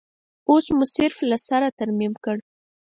اوس 0.49 0.65
مو 0.77 0.85
صرف 0.95 1.17
له 1.29 1.37
سره 1.47 1.67
ترمیم 1.79 2.13
کړ. 2.23 2.35